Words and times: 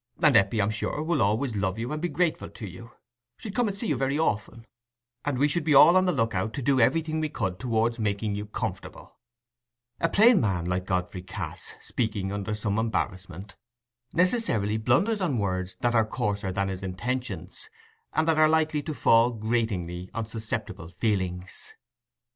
And 0.19 0.35
Eppie, 0.35 0.59
I'm 0.59 0.71
sure, 0.71 1.03
will 1.03 1.21
always 1.21 1.55
love 1.55 1.77
you 1.77 1.91
and 1.93 2.01
be 2.01 2.09
grateful 2.09 2.49
to 2.49 2.67
you: 2.67 2.89
she'd 3.37 3.53
come 3.53 3.67
and 3.67 3.77
see 3.77 3.85
you 3.85 3.95
very 3.95 4.17
often, 4.17 4.65
and 5.23 5.37
we 5.37 5.47
should 5.47 5.61
all 5.75 5.91
be 5.93 5.99
on 5.99 6.05
the 6.07 6.11
look 6.11 6.33
out 6.33 6.53
to 6.53 6.63
do 6.63 6.79
everything 6.81 7.19
we 7.19 7.29
could 7.29 7.59
towards 7.59 7.99
making 7.99 8.33
you 8.33 8.47
comfortable." 8.47 9.19
A 9.99 10.09
plain 10.09 10.41
man 10.41 10.65
like 10.65 10.85
Godfrey 10.87 11.21
Cass, 11.21 11.75
speaking 11.79 12.31
under 12.31 12.55
some 12.55 12.79
embarrassment, 12.79 13.55
necessarily 14.11 14.77
blunders 14.77 15.21
on 15.21 15.37
words 15.37 15.77
that 15.81 15.93
are 15.93 16.03
coarser 16.03 16.51
than 16.51 16.69
his 16.69 16.81
intentions, 16.81 17.69
and 18.11 18.27
that 18.27 18.39
are 18.39 18.49
likely 18.49 18.81
to 18.81 18.95
fall 18.95 19.29
gratingly 19.31 20.09
on 20.15 20.25
susceptible 20.25 20.87
feelings. 20.89 21.75